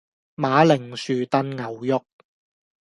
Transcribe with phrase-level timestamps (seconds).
[0.35, 2.03] 馬鈴薯燉牛肉